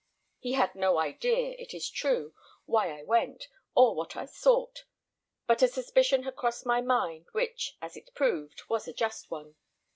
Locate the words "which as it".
7.33-8.09